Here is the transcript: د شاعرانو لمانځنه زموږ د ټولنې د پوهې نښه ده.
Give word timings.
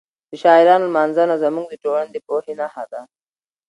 د 0.29 0.31
شاعرانو 0.41 0.87
لمانځنه 0.89 1.35
زموږ 1.43 1.65
د 1.69 1.75
ټولنې 1.83 2.11
د 2.13 2.17
پوهې 2.27 2.53
نښه 2.59 2.83
ده. 2.91 3.01